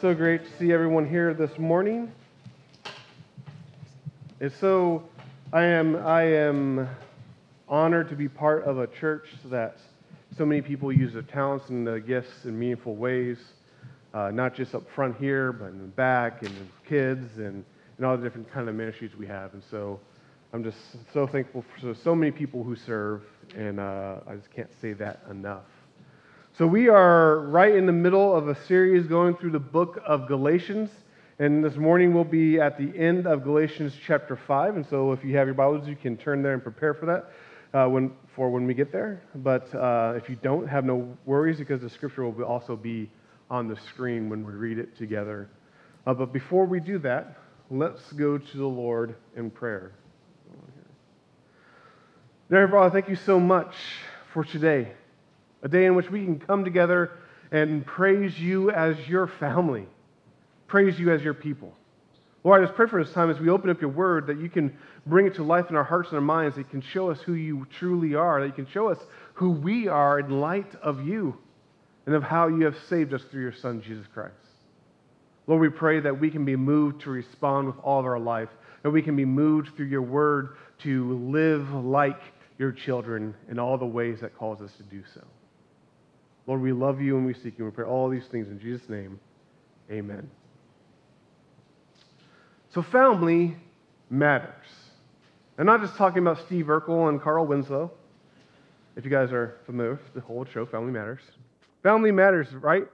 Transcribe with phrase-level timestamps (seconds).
[0.00, 2.12] so great to see everyone here this morning.
[4.38, 5.02] It's so
[5.52, 6.88] I am I am
[7.68, 9.78] honored to be part of a church that
[10.36, 13.38] so many people use their talents and their gifts in meaningful ways,
[14.14, 17.64] uh, not just up front here, but in the back and with kids and,
[17.96, 19.52] and all the different kind of ministries we have.
[19.52, 19.98] And so
[20.52, 20.78] I'm just
[21.12, 23.22] so thankful for so, so many people who serve,
[23.56, 25.64] and uh, I just can't say that enough.
[26.58, 30.26] So, we are right in the middle of a series going through the book of
[30.26, 30.90] Galatians.
[31.38, 34.74] And this morning we'll be at the end of Galatians chapter 5.
[34.74, 37.78] And so, if you have your Bibles, you can turn there and prepare for that
[37.78, 39.22] uh, when, for when we get there.
[39.36, 43.08] But uh, if you don't, have no worries because the scripture will also be
[43.48, 45.48] on the screen when we read it together.
[46.08, 47.38] Uh, but before we do that,
[47.70, 49.92] let's go to the Lord in prayer.
[52.50, 53.76] Dear Father, thank you so much
[54.32, 54.88] for today
[55.62, 57.10] a day in which we can come together
[57.50, 59.86] and praise you as your family,
[60.66, 61.72] praise you as your people.
[62.44, 64.48] Lord, I just pray for this time as we open up your word that you
[64.48, 67.10] can bring it to life in our hearts and our minds, that you can show
[67.10, 68.98] us who you truly are, that you can show us
[69.34, 71.36] who we are in light of you
[72.06, 74.34] and of how you have saved us through your Son, Jesus Christ.
[75.46, 78.50] Lord, we pray that we can be moved to respond with all of our life,
[78.82, 82.20] that we can be moved through your word to live like
[82.58, 85.22] your children in all the ways that calls us to do so.
[86.48, 87.66] Lord, we love you and we seek you.
[87.66, 89.20] We pray all these things in Jesus' name.
[89.90, 90.30] Amen.
[92.70, 93.54] So, family
[94.08, 94.66] matters.
[95.58, 97.90] I'm not just talking about Steve Urkel and Carl Winslow.
[98.96, 101.20] If you guys are familiar with the whole show, Family Matters.
[101.82, 102.84] Family matters, right?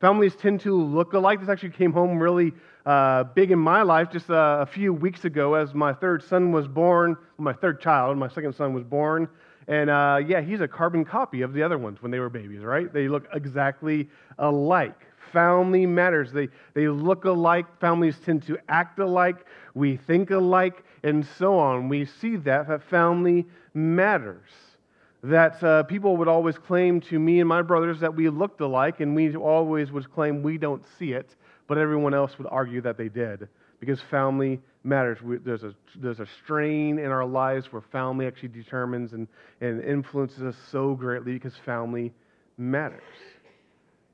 [0.00, 1.40] Families tend to look alike.
[1.40, 2.52] This actually came home really
[2.86, 6.52] uh, big in my life just uh, a few weeks ago as my third son
[6.52, 9.28] was born, my third child, my second son was born.
[9.68, 12.60] And uh, yeah, he's a carbon copy of the other ones when they were babies,
[12.60, 12.92] right?
[12.92, 15.00] They look exactly alike.
[15.32, 16.32] Family matters.
[16.32, 17.66] They, they look alike.
[17.80, 19.46] Families tend to act alike.
[19.74, 21.88] We think alike, and so on.
[21.88, 24.50] We see that, that family matters.
[25.22, 29.00] That uh, people would always claim to me and my brothers that we looked alike,
[29.00, 31.34] and we always would claim we don't see it,
[31.66, 33.48] but everyone else would argue that they did
[33.84, 35.20] because family matters.
[35.22, 39.26] We, there's, a, there's a strain in our lives where family actually determines and,
[39.60, 42.12] and influences us so greatly because family
[42.56, 43.02] matters.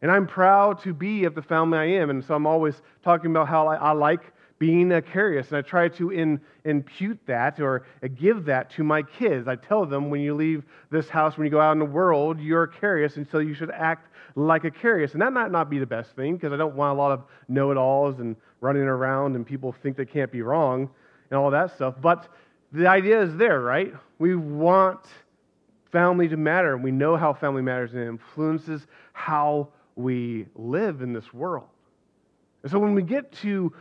[0.02, 2.10] And I'm proud to be of the family I am.
[2.10, 5.48] And so I'm always talking about how I, I like being a curious.
[5.48, 9.48] And I try to in, impute that or give that to my kids.
[9.48, 12.38] I tell them when you leave this house, when you go out in the world,
[12.38, 15.12] you're curious, and so you should act like a curious.
[15.12, 17.24] And that might not be the best thing because I don't want a lot of
[17.48, 20.90] know it alls and running around and people think they can't be wrong
[21.30, 21.94] and all that stuff.
[22.00, 22.28] But
[22.72, 23.92] the idea is there, right?
[24.18, 25.00] We want
[25.90, 26.76] family to matter.
[26.76, 31.66] We know how family matters and influences how we live in this world.
[32.62, 33.72] And so when we get to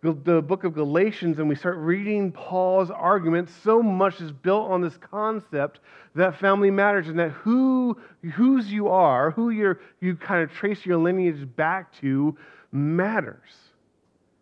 [0.00, 4.80] the book of Galatians and we start reading Paul's argument, so much is built on
[4.80, 5.80] this concept
[6.14, 7.96] that family matters and that who
[8.34, 12.36] whose you are, who you you kind of trace your lineage back to,
[12.70, 13.67] matters.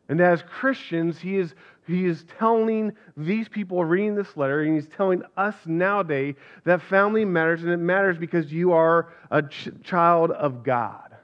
[0.08, 1.54] And as Christians, he is,
[1.86, 7.24] he is telling these people reading this letter, and he's telling us nowadays that family
[7.24, 11.16] matters, and it matters because you are a ch- child of God.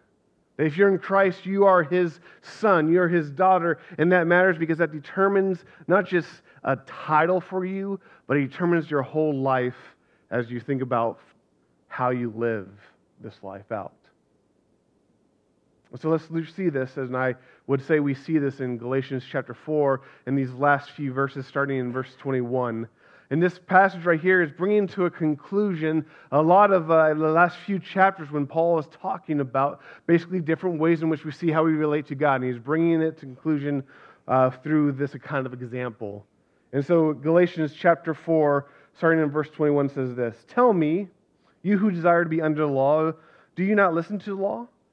[0.56, 4.58] That if you're in Christ, you are his son, you're his daughter, and that matters
[4.58, 6.28] because that determines not just
[6.64, 9.76] a title for you, but it determines your whole life
[10.30, 11.20] as you think about
[11.88, 12.68] how you live
[13.20, 14.01] this life out.
[16.00, 17.34] So let's see this, and I
[17.66, 21.78] would say we see this in Galatians chapter 4 in these last few verses, starting
[21.78, 22.88] in verse 21.
[23.30, 27.28] And this passage right here is bringing to a conclusion a lot of uh, the
[27.28, 31.50] last few chapters when Paul is talking about basically different ways in which we see
[31.50, 32.42] how we relate to God.
[32.42, 33.84] And he's bringing it to conclusion
[34.28, 36.26] uh, through this kind of example.
[36.72, 38.66] And so Galatians chapter 4,
[38.96, 41.08] starting in verse 21, says this Tell me,
[41.62, 43.12] you who desire to be under the law,
[43.56, 44.68] do you not listen to the law?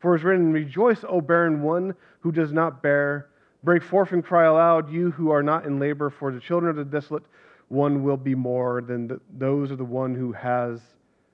[0.00, 3.28] For it is written, Rejoice, O barren one who does not bear.
[3.62, 6.76] Break forth and cry aloud, you who are not in labor, for the children of
[6.76, 7.24] the desolate
[7.68, 10.80] one will be more than the, those of the one who has,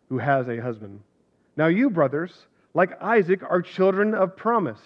[0.09, 1.01] who has a husband.
[1.57, 4.81] Now you, brothers, like Isaac, are children of promise.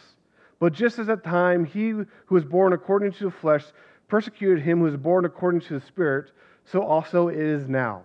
[0.60, 3.64] But just as at time he who was born according to the flesh
[4.08, 6.30] persecuted him who was born according to the Spirit,
[6.64, 8.02] so also it is now.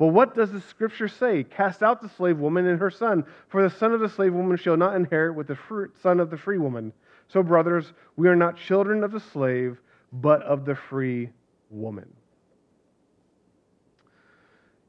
[0.00, 1.44] But what does the scripture say?
[1.44, 4.56] Cast out the slave woman and her son, for the son of the slave woman
[4.56, 5.58] shall not inherit with the
[6.02, 6.94] son of the free woman.
[7.28, 9.78] So, brothers, we are not children of the slave,
[10.10, 11.28] but of the free
[11.68, 12.10] woman.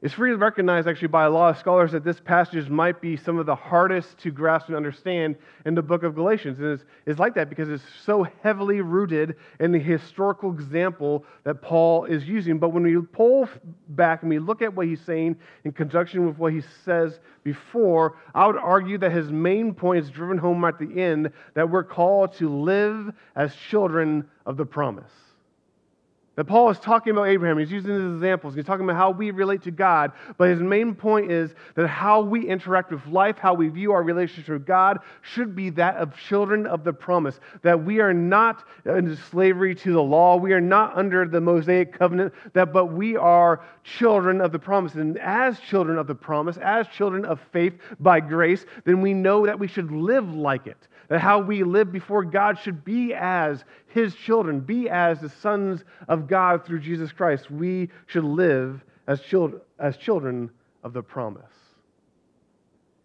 [0.02, 3.16] It's free to recognize, actually, by a lot of scholars that this passage might be
[3.16, 6.58] some of the hardest to grasp and understand in the book of Galatians.
[6.58, 11.62] And it's, it's, like that because it's so heavily rooted in the historical example that
[11.62, 12.58] Paul is using.
[12.58, 13.48] But when we pull
[13.90, 18.16] back and we look at what he's saying in conjunction with what he says before,
[18.34, 21.84] I would argue that his main point is driven home at the end that we're
[21.84, 25.12] called to live as children of the promise.
[26.34, 27.58] That Paul is talking about Abraham.
[27.58, 28.54] He's using his examples.
[28.54, 30.12] He's talking about how we relate to God.
[30.38, 34.02] But his main point is that how we interact with life, how we view our
[34.02, 37.38] relationship with God, should be that of children of the promise.
[37.60, 40.36] That we are not in slavery to the law.
[40.36, 42.32] We are not under the Mosaic covenant.
[42.54, 44.94] That, but we are children of the promise.
[44.94, 49.44] And as children of the promise, as children of faith by grace, then we know
[49.44, 50.88] that we should live like it
[51.20, 56.26] how we live before God should be as His children, be as the sons of
[56.26, 57.50] God through Jesus Christ.
[57.50, 60.50] We should live as children, as children
[60.82, 61.44] of the promise.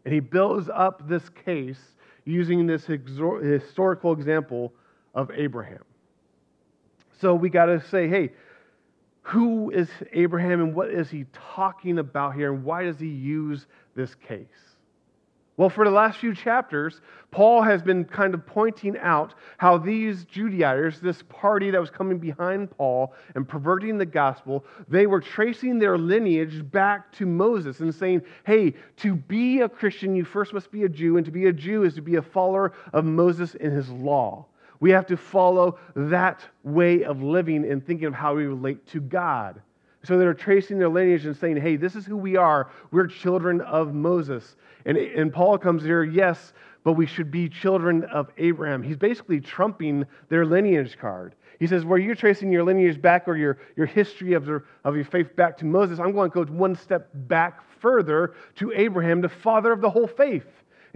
[0.06, 1.80] And he builds up this case
[2.24, 4.74] using this historical example
[5.14, 5.84] of Abraham.
[7.20, 8.32] So we got to say, hey,
[9.22, 13.66] who is Abraham and what is he talking about here and why does he use
[13.96, 14.48] this case?
[15.58, 17.02] Well, for the last few chapters,
[17.32, 22.20] Paul has been kind of pointing out how these Judaizers, this party that was coming
[22.20, 27.94] behind Paul and perverting the gospel, they were tracing their lineage back to Moses and
[27.94, 31.48] saying, hey, to be a Christian, you first must be a Jew, and to be
[31.48, 34.46] a Jew is to be a follower of Moses and his law.
[34.80, 39.02] We have to follow that way of living and thinking of how we relate to
[39.02, 39.60] God.
[40.08, 42.72] So they're tracing their lineage and saying, hey, this is who we are.
[42.92, 44.56] We're children of Moses.
[44.86, 46.54] And, and Paul comes here, yes,
[46.86, 48.82] but we should be children of Abraham.
[48.82, 51.36] He's basically trumping their lineage card.
[51.60, 54.96] He says, where you're tracing your lineage back or your, your history of, the, of
[54.96, 59.20] your faith back to Moses, I'm going to go one step back further to Abraham,
[59.20, 60.46] the father of the whole faith.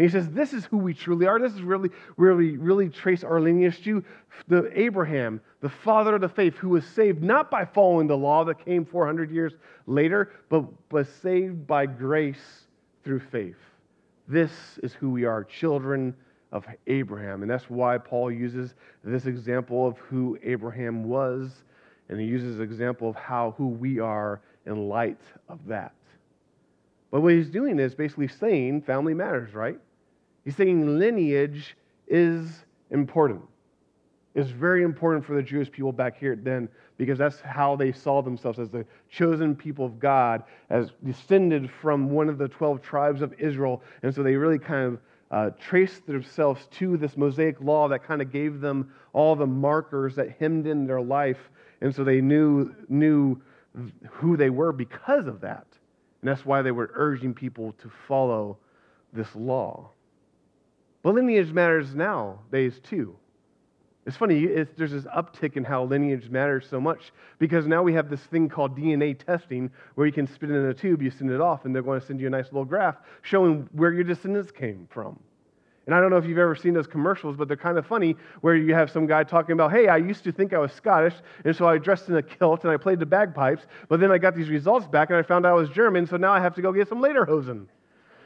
[0.01, 1.39] And he says, This is who we truly are.
[1.39, 4.03] This is really, really, really trace our lineage to
[4.48, 8.44] the Abraham, the father of the faith, who was saved not by following the law
[8.45, 9.53] that came 400 years
[9.86, 12.63] later, but was saved by grace
[13.03, 13.59] through faith.
[14.27, 14.51] This
[14.81, 16.15] is who we are, children
[16.51, 17.44] of Abraham.
[17.44, 21.62] And that's why Paul uses this example of who Abraham was,
[22.09, 25.94] and he uses an example of how who we are in light of that.
[27.12, 29.77] But what he's doing is basically saying family matters, right?
[30.44, 31.76] He's saying lineage
[32.08, 32.50] is
[32.90, 33.42] important.
[34.34, 38.22] It's very important for the Jewish people back here then because that's how they saw
[38.22, 43.22] themselves as the chosen people of God, as descended from one of the 12 tribes
[43.22, 43.82] of Israel.
[44.04, 45.00] And so they really kind of
[45.32, 50.16] uh, traced themselves to this Mosaic law that kind of gave them all the markers
[50.16, 51.50] that hemmed in their life.
[51.82, 53.42] And so they knew, knew
[54.10, 55.66] who they were because of that.
[56.22, 58.58] And that's why they were urging people to follow
[59.12, 59.90] this law.
[61.03, 63.15] But lineage matters nowadays too.
[64.06, 67.93] It's funny, it's, there's this uptick in how lineage matters so much because now we
[67.93, 71.12] have this thing called DNA testing where you can spit it in a tube, you
[71.12, 73.91] send it off, and they're going to send you a nice little graph showing where
[73.91, 75.20] your descendants came from.
[75.86, 78.15] And I don't know if you've ever seen those commercials, but they're kind of funny
[78.41, 81.15] where you have some guy talking about, hey, I used to think I was Scottish,
[81.43, 84.17] and so I dressed in a kilt and I played the bagpipes, but then I
[84.17, 86.55] got these results back and I found out I was German, so now I have
[86.55, 87.67] to go get some lederhosen.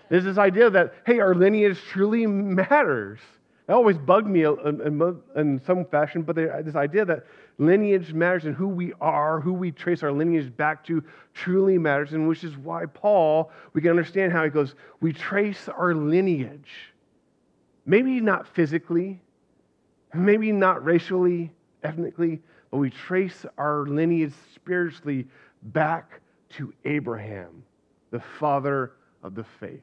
[0.10, 3.20] There's this idea that, hey, our lineage truly matters.
[3.68, 7.26] That always bugged me in, some fashion, but this idea that
[7.58, 12.14] lineage matters and who we are, who we trace our lineage back to, truly matters,
[12.14, 16.94] and which is why Paul, we can understand how he goes, we trace our lineage.
[17.88, 19.20] Maybe not physically,
[20.14, 21.52] maybe not racially,
[21.84, 25.28] ethnically, but we trace our lineage spiritually
[25.64, 27.64] back to Abraham,
[28.12, 28.92] the father
[29.24, 29.82] of the faith,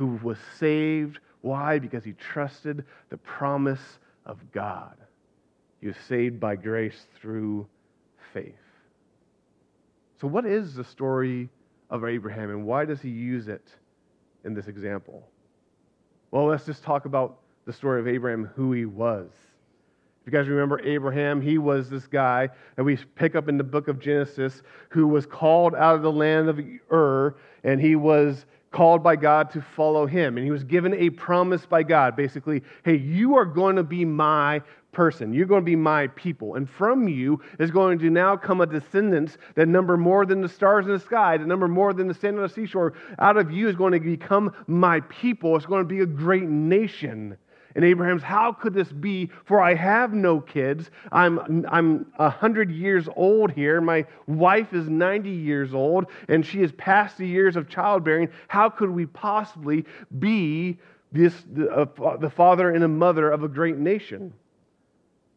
[0.00, 1.78] who was saved why?
[1.78, 4.96] Because he trusted the promise of God.
[5.80, 7.66] He was saved by grace through
[8.34, 8.54] faith.
[10.20, 11.48] So, what is the story
[11.88, 13.66] of Abraham and why does he use it
[14.44, 15.26] in this example?
[16.30, 19.30] Well, let's just talk about the story of Abraham, who he was.
[20.20, 23.64] If you guys remember Abraham, he was this guy that we pick up in the
[23.64, 26.60] book of Genesis who was called out of the land of
[26.92, 30.36] Ur, and he was called by God to follow him.
[30.36, 34.04] And he was given a promise by God basically, hey, you are going to be
[34.04, 34.62] my
[34.92, 35.32] person.
[35.32, 36.54] You're going to be my people.
[36.54, 40.48] And from you is going to now come a descendants that number more than the
[40.48, 42.94] stars in the sky, that number more than the sand on the seashore.
[43.18, 45.56] Out of you is going to become my people.
[45.56, 47.36] It's going to be a great nation.
[47.74, 49.30] And Abraham's, how could this be?
[49.44, 50.90] For I have no kids.
[51.12, 53.80] I'm, I'm 100 years old here.
[53.80, 58.28] My wife is 90 years old, and she is past the years of childbearing.
[58.48, 59.84] How could we possibly
[60.18, 60.78] be
[61.12, 64.32] this, the, uh, the father and a mother of a great nation?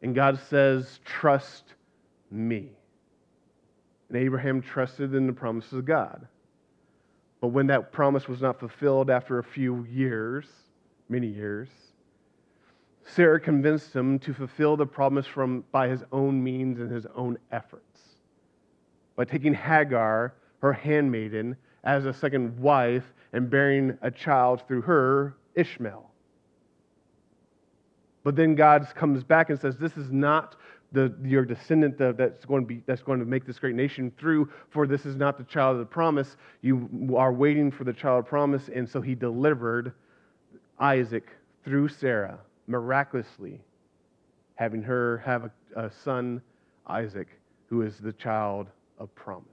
[0.02, 1.76] And God says, Trust
[2.32, 2.70] me.
[4.10, 6.28] And Abraham trusted in the promises of God.
[7.42, 10.46] But when that promise was not fulfilled after a few years,
[11.10, 11.68] many years,
[13.06, 17.38] Sarah convinced him to fulfill the promise from, by his own means and his own
[17.52, 18.00] efforts.
[19.16, 25.36] By taking Hagar, her handmaiden, as a second wife and bearing a child through her,
[25.56, 26.10] Ishmael.
[28.24, 30.56] But then God comes back and says, This is not
[30.94, 34.50] the, your descendant that's going, to be, that's going to make this great nation through,
[34.70, 36.38] for this is not the child of the promise.
[36.62, 38.70] You are waiting for the child of promise.
[38.74, 39.92] And so he delivered
[40.80, 41.28] Isaac
[41.66, 43.62] through Sarah miraculously
[44.56, 46.42] having her have a, a son,
[46.88, 47.28] Isaac,
[47.68, 48.68] who is the child
[49.00, 49.53] of promise.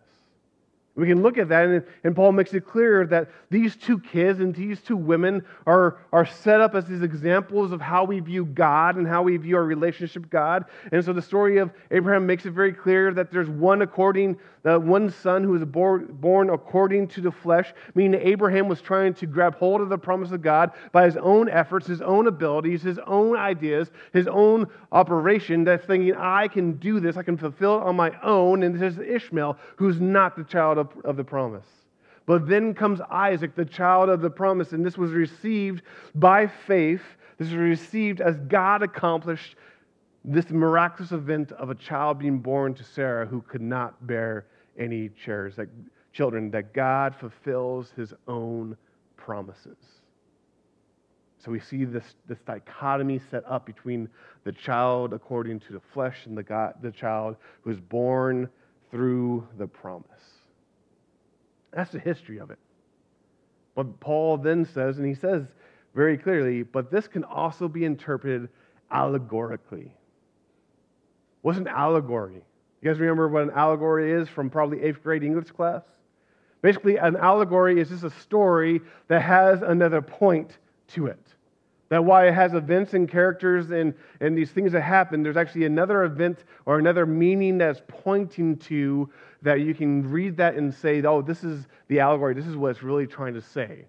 [1.01, 4.39] We can look at that, and, and, Paul makes it clear that these two kids
[4.41, 8.45] and these two women are, are set up as these examples of how we view
[8.45, 10.67] God and how we view our relationship with God.
[10.93, 14.79] And so the story of Abraham makes it very clear that there's one according, the
[14.79, 19.27] one son who was born, born according to the flesh, meaning Abraham was trying to
[19.27, 22.99] grab hold of the promise of God by his own efforts, his own abilities, his
[23.07, 27.85] own ideas, his own operation, that's thinking, I can do this, I can fulfill it
[27.85, 28.63] on my own.
[28.63, 31.67] And there's Ishmael, who's not the child of, of the promise.
[32.27, 35.83] But then comes Isaac, the child of the promise, and this was received
[36.15, 37.03] by faith.
[37.39, 39.57] This was received as God accomplished
[40.25, 44.47] this miraculous event of a child being born to Sarah who could not bear
[44.79, 45.69] any chairs, that,
[46.13, 48.77] children, that God fulfills his own
[49.17, 49.79] promises.
[51.39, 54.09] So we see this, this dichotomy set up between
[54.45, 58.49] the child according to the flesh and the, God, the child who is born
[58.91, 60.05] through the promise.
[61.73, 62.59] That's the history of it.
[63.75, 65.45] But Paul then says, and he says
[65.95, 68.49] very clearly, but this can also be interpreted
[68.91, 69.93] allegorically.
[71.43, 72.43] What's an allegory?
[72.83, 75.83] You guys remember what an allegory is from probably eighth grade English class?
[76.63, 80.59] Basically, an allegory is just a story that has another point
[80.89, 81.35] to it.
[81.91, 85.65] That why it has events and characters and, and these things that happen, there's actually
[85.65, 89.11] another event or another meaning that's pointing to
[89.43, 92.33] that you can read that and say, oh, this is the allegory.
[92.33, 93.87] This is what it's really trying to say.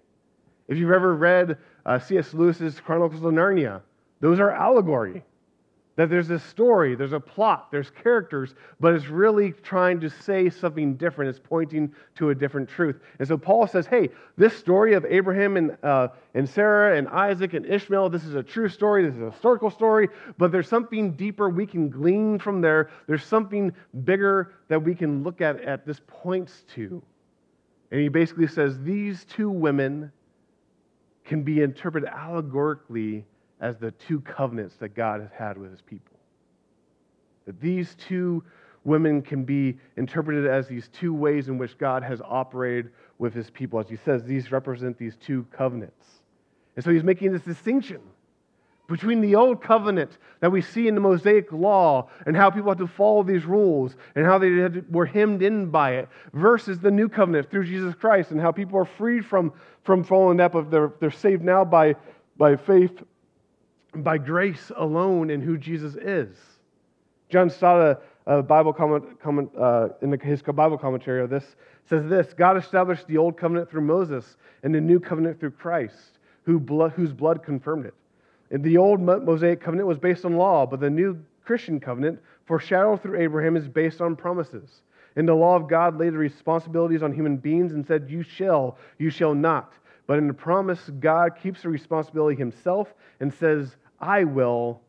[0.66, 2.34] If you've ever read uh, C.S.
[2.34, 3.82] Lewis's Chronicles of Narnia,
[4.20, 5.22] those are allegory.
[5.96, 10.48] That there's a story, there's a plot, there's characters, but it's really trying to say
[10.48, 11.28] something different.
[11.28, 12.96] It's pointing to a different truth.
[13.18, 14.08] And so Paul says, hey,
[14.38, 18.42] this story of Abraham and, uh, and Sarah and Isaac and Ishmael, this is a
[18.42, 20.08] true story, this is a historical story,
[20.38, 22.88] but there's something deeper we can glean from there.
[23.06, 23.70] There's something
[24.04, 27.02] bigger that we can look at at this points to.
[27.90, 30.10] And he basically says these two women
[31.26, 33.26] can be interpreted allegorically
[33.62, 36.18] as the two covenants that God has had with his people.
[37.46, 38.44] That these two
[38.84, 43.48] women can be interpreted as these two ways in which God has operated with his
[43.50, 43.78] people.
[43.78, 46.22] As he says, these represent these two covenants.
[46.74, 48.00] And so he's making this distinction
[48.88, 52.78] between the old covenant that we see in the Mosaic law and how people had
[52.78, 56.90] to follow these rules and how they to, were hemmed in by it versus the
[56.90, 59.52] new covenant through Jesus Christ and how people are freed from,
[59.84, 61.94] from following that, but they're, they're saved now by,
[62.36, 62.90] by faith
[63.96, 66.36] by grace alone in who Jesus is.
[67.28, 71.56] John Stott, a Bible comment, comment uh, in the, his Bible commentary of this,
[71.88, 76.18] says this God established the old covenant through Moses and the new covenant through Christ,
[76.44, 76.58] who
[76.94, 77.94] whose blood confirmed it.
[78.50, 83.02] And the old Mosaic covenant was based on law, but the new Christian covenant, foreshadowed
[83.02, 84.82] through Abraham, is based on promises.
[85.16, 88.78] And the law of God laid the responsibilities on human beings and said, You shall,
[88.98, 89.72] you shall not.
[90.06, 94.82] But in the promise, God keeps the responsibility himself and says, I will,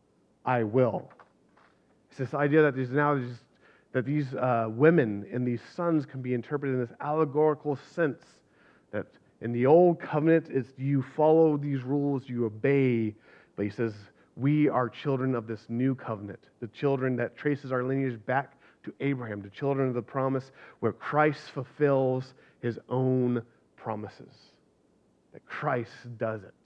[0.44, 1.08] I will.
[2.10, 3.22] It's this idea that these now
[3.94, 8.24] that these uh, women and these sons can be interpreted in this allegorical sense
[8.92, 9.06] that
[9.42, 13.14] in the old covenant it's you follow these rules, you obey.
[13.56, 13.94] But he says,
[14.36, 18.94] we are children of this new covenant, the children that traces our lineage back to
[19.00, 23.44] Abraham, the children of the promise where Christ fulfills his own
[23.76, 24.52] promises.
[25.34, 26.63] that Christ does it,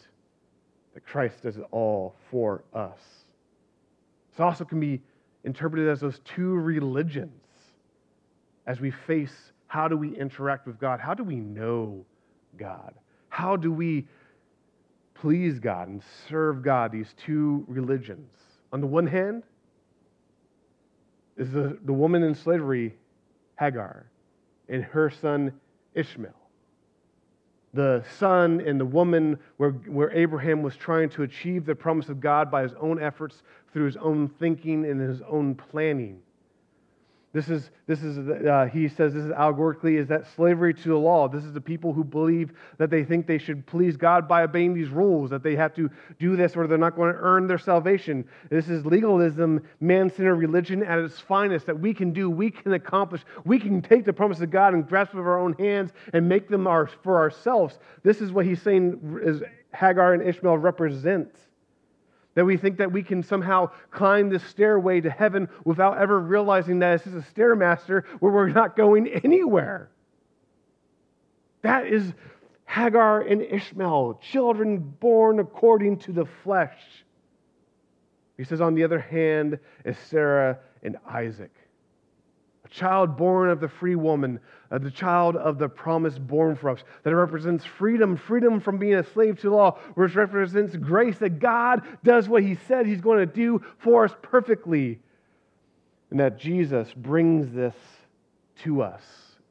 [0.98, 2.98] that Christ does it all for us.
[4.32, 5.00] This also can be
[5.44, 7.40] interpreted as those two religions
[8.66, 11.00] as we face how do we interact with God?
[11.00, 12.04] How do we know
[12.58, 12.96] God?
[13.30, 14.08] How do we
[15.14, 16.92] please God and serve God?
[16.92, 18.32] These two religions.
[18.74, 19.44] On the one hand,
[21.38, 22.96] is the, the woman in slavery,
[23.60, 24.10] Hagar,
[24.68, 25.54] and her son
[25.94, 26.34] Ishmael.
[27.74, 32.20] The son and the woman where, where Abraham was trying to achieve the promise of
[32.20, 36.22] God by his own efforts, through his own thinking and his own planning.
[37.34, 40.96] This is, this is uh, he says, this is allegorically, is that slavery to the
[40.96, 41.28] law.
[41.28, 44.74] This is the people who believe that they think they should please God by obeying
[44.74, 47.58] these rules, that they have to do this or they're not going to earn their
[47.58, 48.26] salvation.
[48.50, 52.74] This is legalism, man centered religion at its finest that we can do, we can
[52.74, 55.92] accomplish, we can take the promise of God and grasp it with our own hands
[56.14, 57.78] and make them our, for ourselves.
[58.04, 59.44] This is what he's saying is
[59.74, 61.30] Hagar and Ishmael represent.
[62.38, 66.78] That we think that we can somehow climb this stairway to heaven without ever realizing
[66.80, 69.90] that this is a stairmaster where we're not going anywhere.
[71.64, 72.14] That is
[72.66, 76.78] Hagar and Ishmael, children born according to the flesh.
[78.38, 81.50] He says, on the other hand, is Sarah and Isaac
[82.68, 84.40] a child born of the free woman,
[84.72, 88.96] uh, the child of the promise born for us, that represents freedom, freedom from being
[88.96, 93.20] a slave to law, which represents grace that God does what He said He's going
[93.20, 95.00] to do for us perfectly,
[96.12, 97.76] and that Jesus brings this
[98.64, 99.04] to us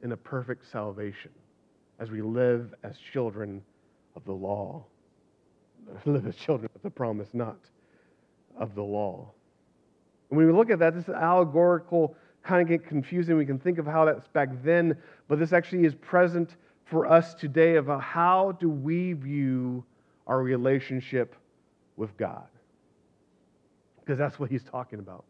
[0.03, 1.31] in a perfect salvation
[1.99, 3.63] as we live as children
[4.15, 4.85] of the law.
[6.05, 7.57] Live as children of the promise, not
[8.57, 9.31] of the law.
[10.29, 12.15] And when we look at that, this is allegorical
[12.47, 13.35] kind of get confusing.
[13.37, 17.33] We can think of how that's back then, but this actually is present for us
[17.33, 19.83] today about uh, how do we view
[20.25, 21.35] our relationship
[21.97, 22.47] with God?
[23.99, 25.25] Because that's what he's talking about.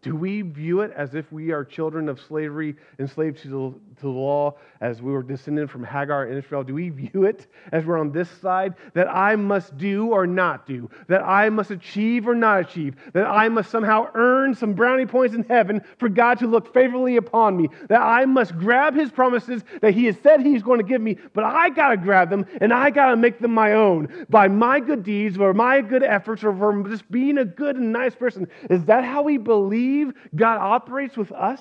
[0.00, 3.56] Do we view it as if we are children of slavery, enslaved to the,
[3.96, 6.62] to the law, as we were descended from Hagar and Ishmael?
[6.62, 10.66] Do we view it as we're on this side, that I must do or not
[10.66, 15.04] do, that I must achieve or not achieve, that I must somehow earn some brownie
[15.04, 19.10] points in heaven for God to look favorably upon me, that I must grab his
[19.10, 22.30] promises that he has said he's going to give me, but I got to grab
[22.30, 25.80] them and I got to make them my own by my good deeds or my
[25.80, 28.46] good efforts or just being a good and nice person?
[28.70, 29.87] Is that how we believe?
[29.88, 31.60] Believe God operates with us?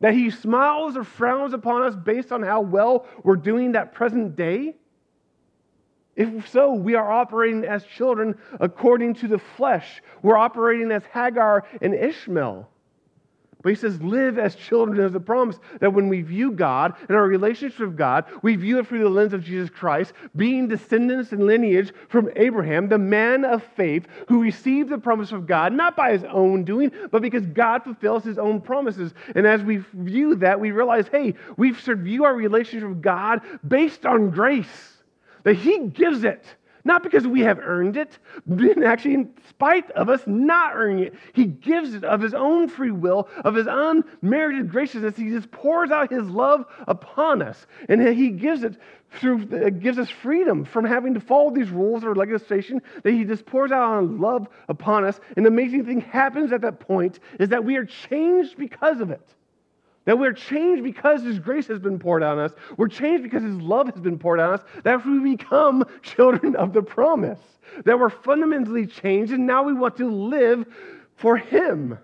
[0.00, 4.36] That he smiles or frowns upon us based on how well we're doing that present
[4.36, 4.76] day?
[6.14, 10.02] If so, we are operating as children according to the flesh.
[10.22, 12.68] We're operating as Hagar and Ishmael.
[13.60, 15.58] But he says, live as children of the promise.
[15.80, 19.08] That when we view God and our relationship with God, we view it through the
[19.08, 24.42] lens of Jesus Christ, being descendants and lineage from Abraham, the man of faith who
[24.42, 28.38] received the promise of God, not by his own doing, but because God fulfills his
[28.38, 29.12] own promises.
[29.34, 33.40] And as we view that, we realize, hey, we should view our relationship with God
[33.66, 35.02] based on grace,
[35.42, 36.44] that he gives it.
[36.88, 41.14] Not because we have earned it, but actually, in spite of us not earning it,
[41.34, 45.14] He gives it of His own free will, of His unmerited graciousness.
[45.14, 47.66] He just pours out His love upon us.
[47.90, 48.78] And He gives it
[49.10, 53.24] through, it gives us freedom from having to follow these rules or legislation, that He
[53.24, 55.20] just pours out on love upon us.
[55.36, 59.10] And the amazing thing happens at that point is that we are changed because of
[59.10, 59.34] it.
[60.08, 62.52] That we're changed because His grace has been poured on us.
[62.78, 64.62] We're changed because His love has been poured on us.
[64.82, 67.40] That we become children of the promise.
[67.84, 70.64] That we're fundamentally changed and now we want to live
[71.16, 71.98] for Him.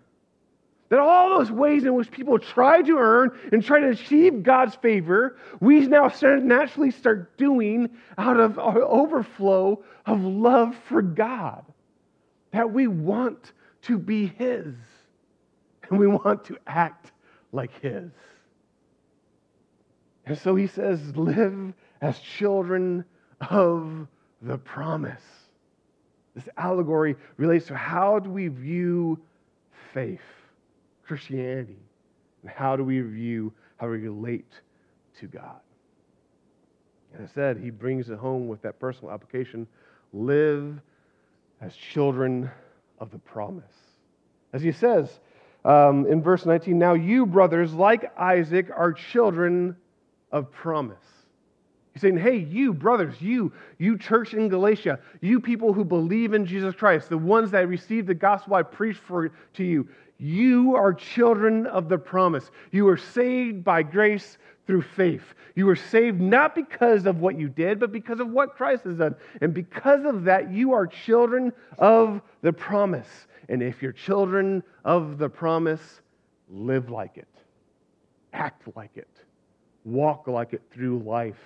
[0.90, 4.74] That all those ways in which people try to earn and try to achieve God's
[4.74, 7.88] favor, we now naturally start doing
[8.18, 11.64] out of our overflow of love for God.
[12.50, 13.52] That we want
[13.84, 14.74] to be His
[15.88, 17.12] and we want to act
[17.54, 18.10] like his.
[20.26, 23.04] And so he says, live as children
[23.50, 24.06] of
[24.42, 25.22] the promise.
[26.34, 29.20] This allegory relates to how do we view
[29.92, 30.20] faith,
[31.06, 31.78] Christianity,
[32.42, 34.50] and how do we view how we relate
[35.20, 35.60] to God.
[37.12, 39.66] And I said, he brings it home with that personal application
[40.12, 40.80] live
[41.60, 42.50] as children
[42.98, 43.64] of the promise.
[44.52, 45.20] As he says,
[45.64, 49.76] um, in verse 19, now you, brothers, like Isaac, are children
[50.30, 50.98] of promise.
[51.92, 56.44] He's saying, hey, you, brothers, you, you church in Galatia, you people who believe in
[56.44, 60.92] Jesus Christ, the ones that received the gospel I preached for, to you, you are
[60.92, 62.50] children of the promise.
[62.72, 65.34] You are saved by grace through faith.
[65.54, 68.96] You were saved not because of what you did, but because of what Christ has
[68.96, 69.14] done.
[69.40, 73.08] And because of that, you are children of the promise.
[73.48, 76.00] And if you're children of the promise,
[76.48, 77.28] live like it,
[78.32, 79.08] act like it,
[79.84, 81.40] walk like it through life.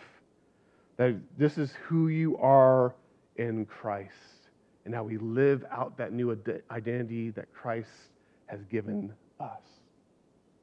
[0.97, 2.95] That this is who you are
[3.37, 4.13] in Christ.
[4.85, 6.37] And how we live out that new
[6.71, 7.91] identity that Christ
[8.47, 9.78] has given us.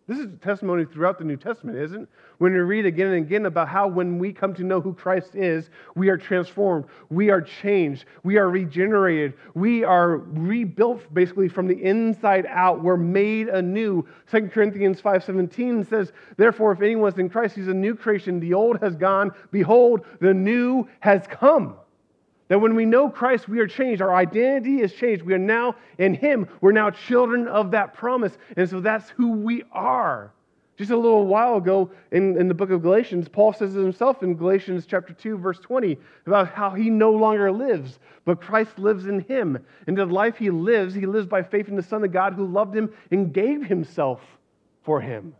[0.07, 2.09] This is testimony throughout the New Testament, isn't it?
[2.37, 5.35] When we read again and again about how when we come to know who Christ
[5.35, 11.67] is, we are transformed, we are changed, we are regenerated, we are rebuilt basically from
[11.67, 12.83] the inside out.
[12.83, 14.05] We're made anew.
[14.27, 18.39] 2 Corinthians 5:17 says, "Therefore if anyone anyone's in Christ, he's a new creation.
[18.39, 21.75] The old has gone, behold, the new has come."
[22.47, 24.01] That when we know Christ, we are changed.
[24.01, 25.23] Our identity is changed.
[25.23, 26.47] We are now in Him.
[26.62, 28.38] We're now children of that promise.
[28.55, 30.31] And so that's who we are.
[30.77, 34.36] Just a little while ago in, in the book of Galatians, Paul says himself in
[34.36, 39.21] Galatians chapter 2, verse 20, about how he no longer lives, but Christ lives in
[39.21, 39.58] him.
[39.88, 42.45] And the life he lives, he lives by faith in the Son of God who
[42.45, 44.19] loved him and gave himself
[44.84, 45.34] for him.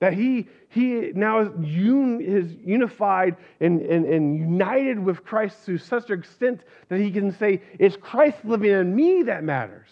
[0.00, 5.76] That he, he now is, un, is unified and, and, and united with Christ to
[5.76, 9.88] such an extent that he can say, It's Christ living in me that matters.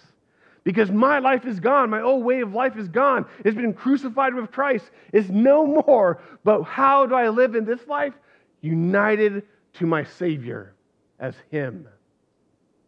[0.62, 1.90] Because my life is gone.
[1.90, 3.26] My old way of life is gone.
[3.44, 4.90] It's been crucified with Christ.
[5.12, 6.20] It's no more.
[6.42, 8.14] But how do I live in this life?
[8.62, 10.74] United to my Savior
[11.20, 11.88] as Him.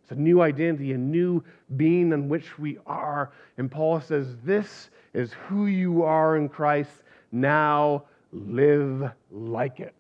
[0.03, 1.45] It's a new identity, a new
[1.77, 3.31] being in which we are.
[3.59, 6.91] And Paul says, This is who you are in Christ
[7.33, 9.95] now live like it.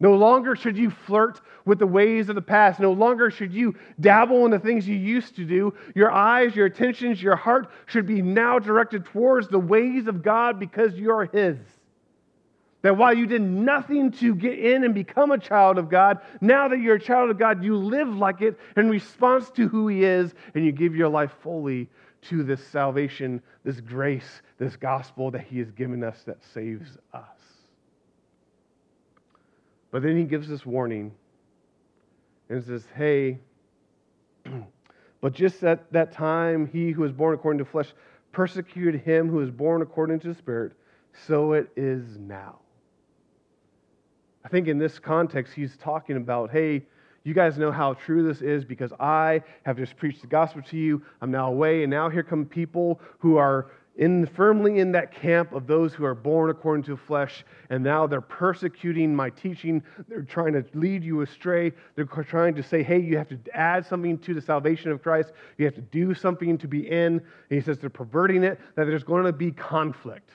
[0.00, 2.80] No longer should you flirt with the ways of the past.
[2.80, 5.74] No longer should you dabble in the things you used to do.
[5.94, 10.58] Your eyes, your attentions, your heart should be now directed towards the ways of God
[10.58, 11.58] because you are His.
[12.82, 16.66] That while you did nothing to get in and become a child of God, now
[16.68, 20.02] that you're a child of God, you live like it in response to who He
[20.02, 21.90] is, and you give your life fully
[22.22, 27.24] to this salvation, this grace, this gospel that He has given us that saves us.
[29.90, 31.10] But then He gives this warning
[32.48, 33.40] and says, Hey,
[35.20, 37.92] but just at that time, He who was born according to flesh
[38.32, 40.72] persecuted him who was born according to the Spirit,
[41.26, 42.58] so it is now.
[44.44, 46.82] I think in this context, he's talking about, hey,
[47.24, 50.76] you guys know how true this is because I have just preached the gospel to
[50.78, 51.02] you.
[51.20, 55.52] I'm now away, and now here come people who are in, firmly in that camp
[55.52, 59.82] of those who are born according to flesh, and now they're persecuting my teaching.
[60.08, 61.72] They're trying to lead you astray.
[61.94, 65.32] They're trying to say, hey, you have to add something to the salvation of Christ.
[65.58, 67.20] You have to do something to be in.
[67.20, 70.30] And he says they're perverting it, that there's going to be conflict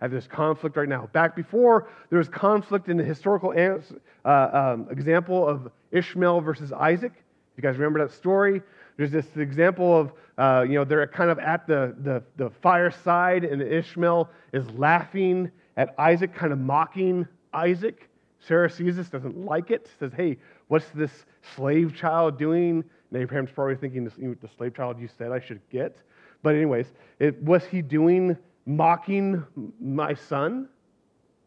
[0.00, 1.08] have this conflict right now.
[1.12, 7.12] Back before, there was conflict in the historical uh, um, example of Ishmael versus Isaac.
[7.14, 8.62] If you guys remember that story,
[8.96, 13.44] there's this example of, uh, you know, they're kind of at the, the, the fireside,
[13.44, 18.08] and Ishmael is laughing at Isaac, kind of mocking Isaac.
[18.40, 20.36] Sarah sees this, doesn't like it, says, hey,
[20.68, 21.24] what's this
[21.54, 22.84] slave child doing?
[23.10, 25.96] And Abraham's probably thinking, the slave child you said I should get.
[26.42, 26.86] But, anyways,
[27.18, 29.44] it, was he doing mocking
[29.80, 30.68] my son.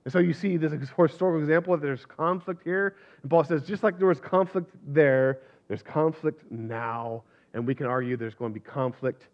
[0.05, 2.95] And so you see this historical example there's conflict here.
[3.21, 7.23] And Paul says, just like there was conflict there, there's conflict now.
[7.55, 9.29] And we can argue there's going to be conflict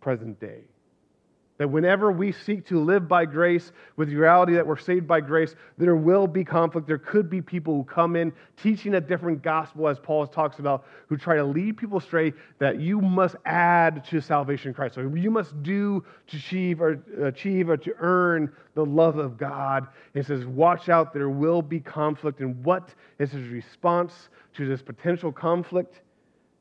[0.00, 0.62] present day.
[1.58, 5.20] That whenever we seek to live by grace with the reality that we're saved by
[5.20, 6.88] grace, there will be conflict.
[6.88, 10.86] There could be people who come in teaching a different gospel, as Paul talks about,
[11.06, 14.96] who try to lead people astray that you must add to salvation in Christ.
[14.96, 19.86] So you must do to achieve or achieve or to earn the love of God.
[20.16, 22.40] And says, watch out, there will be conflict.
[22.40, 26.00] And what is his response to this potential conflict?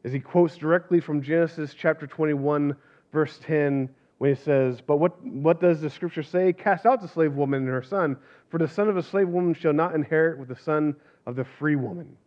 [0.03, 2.75] As he quotes directly from Genesis chapter 21,
[3.11, 6.53] verse 10 when he says, But what, what does the scripture say?
[6.53, 8.17] Cast out the slave woman and her son,
[8.49, 11.43] for the son of a slave woman shall not inherit with the son of the
[11.43, 12.17] free woman.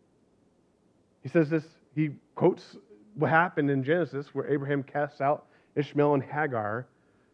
[1.23, 2.77] He says this, he quotes
[3.15, 6.87] what happened in Genesis where Abraham casts out Ishmael and Hagar,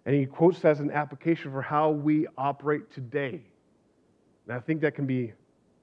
[0.06, 3.42] and he quotes that as an application for how we operate today.
[4.46, 5.32] And I think that can be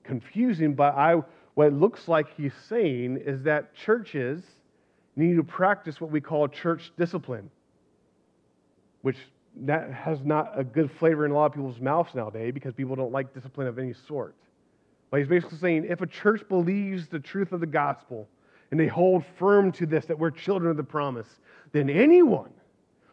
[0.03, 1.21] confusing, but I,
[1.57, 4.43] what it looks like he's saying is that churches
[5.15, 7.49] need to practice what we call church discipline
[9.01, 9.17] which
[9.61, 12.95] that has not a good flavor in a lot of people's mouths nowadays because people
[12.95, 14.35] don't like discipline of any sort.
[15.09, 18.27] But he's basically saying if a church believes the truth of the gospel
[18.69, 21.39] and they hold firm to this, that we're children of the promise,
[21.71, 22.51] then anyone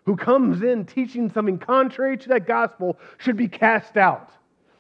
[0.05, 4.31] who comes in teaching something contrary to that gospel should be cast out.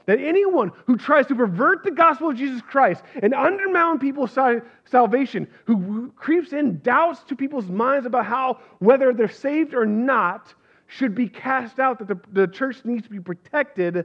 [0.07, 4.37] That anyone who tries to pervert the gospel of Jesus Christ and undermine people's
[4.85, 10.53] salvation, who creeps in doubts to people's minds about how, whether they're saved or not,
[10.87, 14.05] should be cast out, that the, the church needs to be protected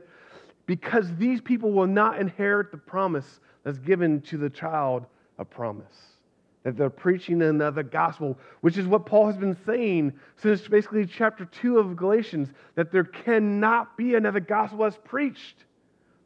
[0.65, 5.05] because these people will not inherit the promise that's given to the child
[5.37, 5.95] of promise.
[6.63, 11.45] That they're preaching another gospel, which is what Paul has been saying since basically chapter
[11.45, 15.65] 2 of Galatians, that there cannot be another gospel that's preached.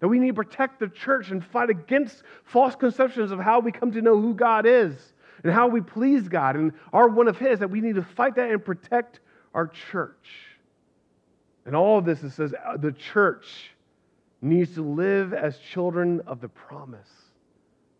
[0.04, 3.72] That we need to protect the church and fight against false conceptions of how we
[3.72, 4.94] come to know who God is
[5.46, 8.36] and how we please God and are one of His, that we need to fight
[8.36, 9.22] that and protect
[9.54, 10.28] our church.
[11.66, 13.72] And all of this, it says uh, the church
[14.42, 17.08] needs to live as children of the promise,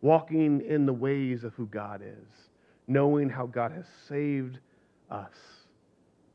[0.02, 2.50] walking in the ways of who God is,
[2.86, 4.60] knowing how God has saved
[5.10, 5.32] us,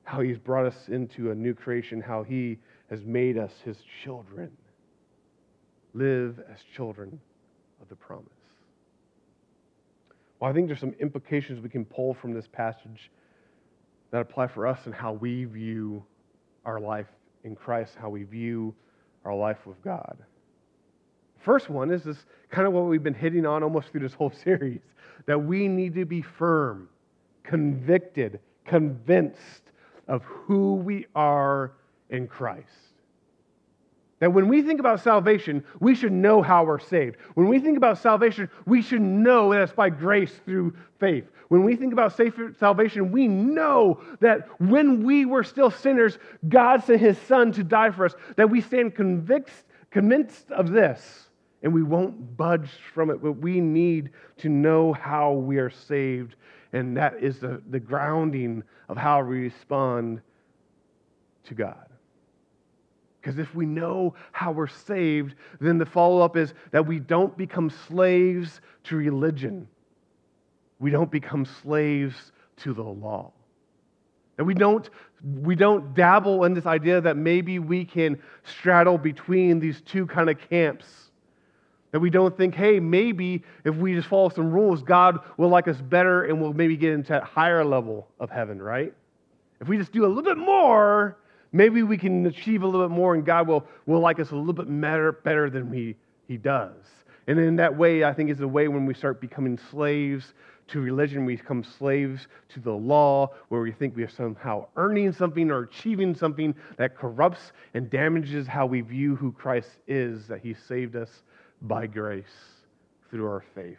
[0.05, 2.57] how He's brought us into a new creation, how He
[2.89, 4.51] has made us His children.
[5.95, 7.21] Live as children
[7.81, 8.27] of the promise.
[10.41, 13.11] Well, I think there's some implications we can pull from this passage
[14.11, 16.05] that apply for us and how we view
[16.65, 17.09] our life
[17.45, 18.75] in Christ, how we view
[19.25, 20.17] our life with God.
[21.41, 24.33] First one is this kind of what we've been hitting on almost through this whole
[24.45, 24.81] series
[25.27, 26.89] that we need to be firm,
[27.43, 29.63] convicted, convinced
[30.07, 31.73] of who we are
[32.11, 32.67] in Christ.
[34.21, 37.17] That when we think about salvation, we should know how we're saved.
[37.35, 41.25] When we think about salvation, we should know that it's by grace through faith.
[41.49, 42.19] When we think about
[42.59, 47.91] salvation, we know that when we were still sinners, God sent his son to die
[47.91, 51.29] for us, that we stand convinced, convinced of this,
[51.63, 53.23] and we won't budge from it.
[53.23, 56.35] But we need to know how we are saved,
[56.73, 60.21] and that is the, the grounding of how we respond
[61.45, 61.88] to God.
[63.21, 67.37] Because if we know how we're saved, then the follow up is that we don't
[67.37, 69.69] become slaves to religion.
[70.79, 73.33] We don't become slaves to the law.
[74.37, 74.89] That we don't,
[75.43, 80.31] we don't dabble in this idea that maybe we can straddle between these two kind
[80.31, 80.87] of camps.
[81.91, 85.67] That we don't think, hey, maybe if we just follow some rules, God will like
[85.67, 88.95] us better and we'll maybe get into that higher level of heaven, right?
[89.61, 91.19] If we just do a little bit more,
[91.53, 94.37] Maybe we can achieve a little bit more and God will, will like us a
[94.37, 96.75] little bit better, better than he, he does.
[97.27, 100.35] And in that way, I think is the way when we start becoming slaves
[100.69, 105.13] to religion, we become slaves to the law, where we think we are somehow earning
[105.13, 110.41] something or achieving something that corrupts and damages how we view who Christ is, that
[110.41, 111.23] he saved us
[111.63, 112.27] by grace
[113.11, 113.79] through our faith.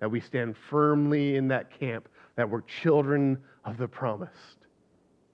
[0.00, 4.59] That we stand firmly in that camp, that we're children of the promised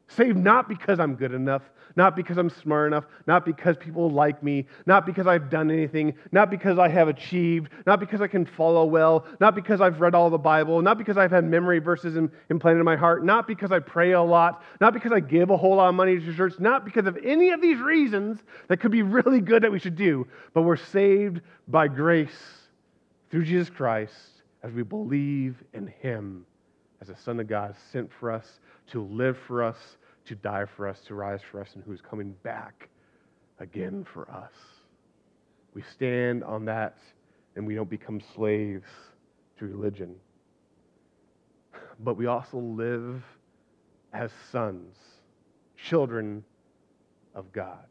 [0.09, 1.63] Saved not because I'm good enough,
[1.97, 6.15] not because I'm smart enough, not because people like me, not because I've done anything,
[6.31, 10.15] not because I have achieved, not because I can follow well, not because I've read
[10.15, 12.17] all the Bible, not because I've had memory verses
[12.51, 15.57] implanted in my heart, not because I pray a lot, not because I give a
[15.57, 18.39] whole lot of money to church, not because of any of these reasons
[18.69, 22.69] that could be really good that we should do, but we're saved by grace
[23.31, 24.15] through Jesus Christ
[24.63, 26.47] as we believe in Him
[27.01, 28.61] as a Son of God sent for us
[28.91, 29.77] to live for us,
[30.27, 32.89] to die for us, to rise for us, and who is coming back
[33.59, 34.53] again for us.
[35.75, 36.97] We stand on that
[37.55, 38.89] and we don't become slaves
[39.59, 40.15] to religion.
[42.01, 43.23] But we also live
[44.13, 44.97] as sons,
[45.77, 46.45] children
[47.35, 47.87] of God.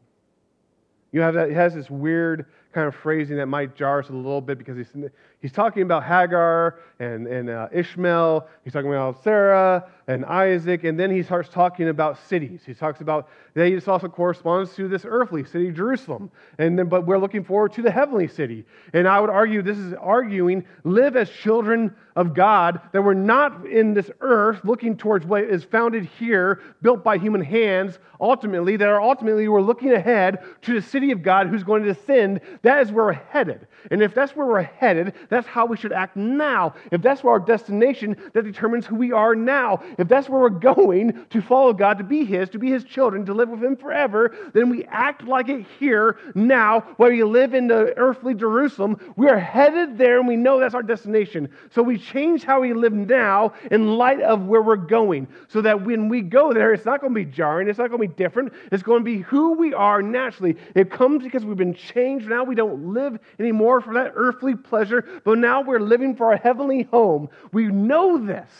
[1.12, 4.12] You have that, it has this weird kind of phrasing that might jar us a
[4.12, 4.92] little bit because he's,
[5.40, 8.46] he's talking about Hagar and, and uh, Ishmael.
[8.64, 10.84] He's talking about Sarah and Isaac.
[10.84, 12.60] And then he starts talking about cities.
[12.66, 16.30] He talks about, that this also corresponds to this earthly city, Jerusalem.
[16.58, 18.66] And then, but we're looking forward to the heavenly city.
[18.92, 23.66] And I would argue this is arguing live as children of God, that we're not
[23.66, 28.88] in this earth looking towards what is founded here, built by human hands, ultimately, that
[28.88, 32.82] are ultimately we're looking ahead to the city of God who's going to descend that
[32.82, 33.68] is where we're headed.
[33.92, 36.74] And if that's where we're headed, that's how we should act now.
[36.90, 39.82] If that's where our destination, that determines who we are now.
[39.98, 43.24] If that's where we're going to follow God, to be His, to be His children,
[43.26, 47.54] to live with Him forever, then we act like it here, now, while we live
[47.54, 49.14] in the earthly Jerusalem.
[49.14, 51.48] We are headed there and we know that's our destination.
[51.70, 55.28] So we change how we live now in light of where we're going.
[55.46, 58.02] So that when we go there, it's not going to be jarring, it's not going
[58.02, 58.52] to be different.
[58.72, 60.56] It's going to be who we are naturally.
[60.74, 62.26] It comes because we've been changed.
[62.26, 66.38] Now we don't live anymore for that earthly pleasure, but now we're living for a
[66.38, 67.28] heavenly home.
[67.52, 68.50] We know this.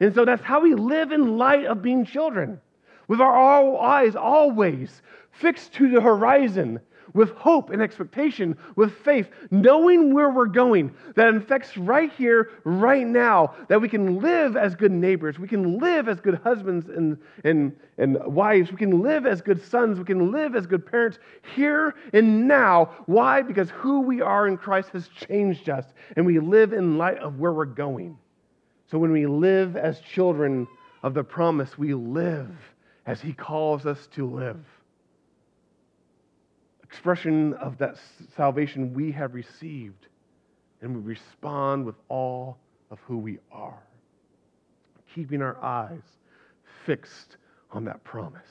[0.00, 2.60] And so that's how we live in light of being children.
[3.10, 6.78] with our eyes always fixed to the horizon,
[7.14, 13.06] with hope and expectation, with faith, knowing where we're going, that infects right here, right
[13.06, 17.18] now, that we can live as good neighbors, we can live as good husbands and,
[17.44, 21.18] and, and wives, we can live as good sons, we can live as good parents
[21.54, 22.86] here and now.
[23.06, 23.42] Why?
[23.42, 27.38] Because who we are in Christ has changed us, and we live in light of
[27.38, 28.16] where we're going.
[28.90, 30.66] So when we live as children
[31.02, 32.50] of the promise, we live
[33.06, 34.64] as He calls us to live
[36.90, 37.96] expression of that
[38.36, 40.08] salvation we have received,
[40.82, 42.58] and we respond with all
[42.90, 43.82] of who we are,
[45.14, 46.02] keeping our eyes
[46.84, 47.36] fixed
[47.70, 48.42] on that promise,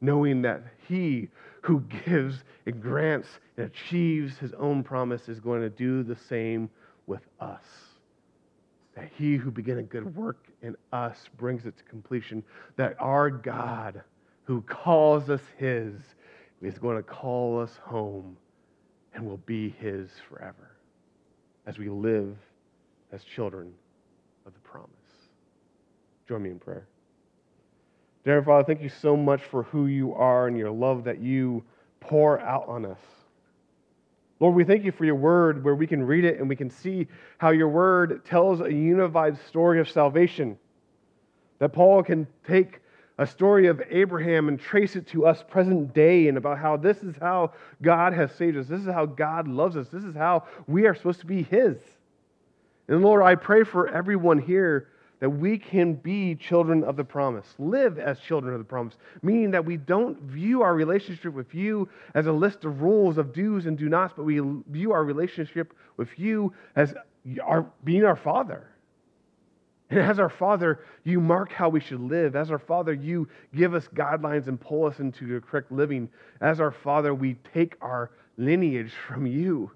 [0.00, 1.28] knowing that He
[1.62, 6.70] who gives and grants and achieves His own promise is going to do the same
[7.06, 7.64] with us.
[8.94, 12.44] That He who began a good work in us brings it to completion,
[12.76, 14.02] that our God
[14.44, 15.94] who calls us His
[16.62, 18.36] is going to call us home
[19.14, 20.72] and we'll be His forever
[21.66, 22.36] as we live
[23.12, 23.72] as children
[24.46, 24.90] of the promise.
[26.28, 26.86] Join me in prayer.
[28.24, 31.62] Dear Father, thank you so much for who you are and your love that you
[32.00, 32.98] pour out on us.
[34.40, 36.70] Lord, we thank you for your word where we can read it and we can
[36.70, 37.06] see
[37.38, 40.58] how your word tells a unified story of salvation.
[41.58, 42.80] That Paul can take
[43.18, 46.98] a story of Abraham and trace it to us present day and about how this
[46.98, 48.66] is how God has saved us.
[48.66, 49.88] This is how God loves us.
[49.88, 51.76] This is how we are supposed to be His.
[52.88, 54.88] And Lord, I pray for everyone here
[55.20, 59.52] that we can be children of the promise, live as children of the promise, meaning
[59.52, 63.66] that we don't view our relationship with you as a list of rules of do's
[63.66, 66.94] and do nots, but we view our relationship with you as
[67.42, 68.66] our, being our Father
[69.94, 72.34] and as our Father, you mark how we should live.
[72.34, 76.08] As our Father, you give us guidelines and pull us into the correct living.
[76.40, 79.70] As our Father, we take our lineage from you.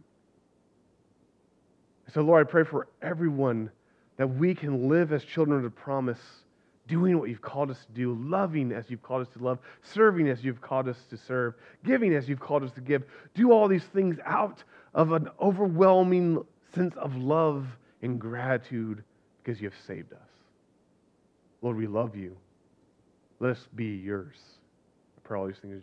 [2.13, 3.71] So, Lord, I pray for everyone
[4.17, 6.19] that we can live as children of the promise,
[6.89, 10.29] doing what you've called us to do, loving as you've called us to love, serving
[10.29, 11.55] as you've called us to serve,
[11.85, 13.05] giving as you've called us to give.
[13.35, 16.43] Do all these things out of an overwhelming
[16.75, 17.67] sense of love
[18.03, 19.05] and gratitude
[19.49, 20.29] because you have saved us.
[21.63, 22.37] Lord, we love you.
[23.41, 24.37] Let us be yours.
[25.17, 25.83] I pray all these things